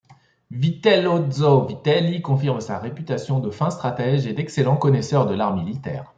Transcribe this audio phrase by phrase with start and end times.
[0.49, 6.09] Vitellozzo Vitelli confirme sa réputation de fin stratège et d'excellent connaisseur de l'art militaire.